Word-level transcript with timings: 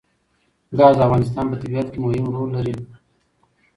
ګاز 0.77 0.95
د 0.97 0.99
افغانستان 1.07 1.45
په 1.49 1.55
طبیعت 1.61 1.87
کې 1.91 1.99
مهم 2.05 2.25
رول 2.35 2.49
لري. 2.55 2.75